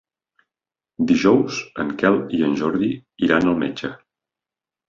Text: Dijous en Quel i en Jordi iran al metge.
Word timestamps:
Dijous 1.11 1.59
en 1.83 1.91
Quel 2.03 2.17
i 2.39 2.41
en 2.49 2.57
Jordi 2.63 2.91
iran 3.29 3.49
al 3.53 3.63
metge. 3.67 3.93